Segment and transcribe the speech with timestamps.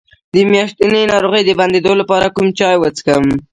[0.33, 3.25] د میاشتنۍ ناروغۍ د بندیدو لپاره کوم چای وڅښم؟